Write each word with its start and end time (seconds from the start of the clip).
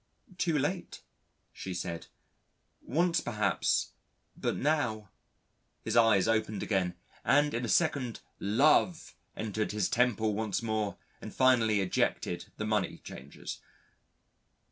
"Too 0.39 0.57
late," 0.57 1.03
she 1.53 1.75
said. 1.75 2.07
"Once 2.81 3.21
perhaps... 3.21 3.91
but 4.35 4.55
now...." 4.55 5.09
His 5.83 5.95
eyes 5.95 6.27
opened 6.27 6.63
again, 6.63 6.95
and 7.23 7.53
in 7.53 7.63
a 7.63 7.67
second 7.69 8.19
Love 8.39 9.13
entered 9.37 9.73
his 9.73 9.89
Temple 9.89 10.33
once 10.33 10.63
more 10.63 10.97
and 11.21 11.31
finally 11.35 11.81
ejected 11.81 12.47
the 12.57 12.65
money 12.65 12.99
changers. 13.03 13.59